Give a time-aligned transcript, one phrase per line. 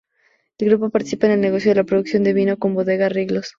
[0.57, 3.49] El grupo participa en el negocio de la producción de vino con Bodega Riglos.